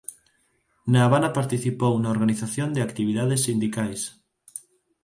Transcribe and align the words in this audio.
Na 0.91 0.99
Habana 1.03 1.35
participou 1.39 1.93
na 1.97 2.11
organización 2.15 2.69
de 2.73 2.81
actividades 2.87 3.43
sindicais. 3.47 4.01